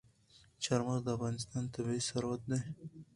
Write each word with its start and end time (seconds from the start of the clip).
چار 0.63 0.79
مغز 0.87 1.01
د 1.05 1.09
افغانستان 1.17 1.63
طبعي 1.73 2.01
ثروت 2.09 2.41
دی. 2.51 2.59